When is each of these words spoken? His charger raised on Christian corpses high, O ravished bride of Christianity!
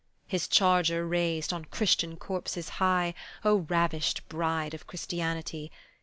His 0.25 0.47
charger 0.47 1.05
raised 1.05 1.53
on 1.53 1.65
Christian 1.65 2.17
corpses 2.17 2.69
high, 2.81 3.13
O 3.45 3.57
ravished 3.69 4.27
bride 4.27 4.73
of 4.73 4.87
Christianity! 4.87 5.69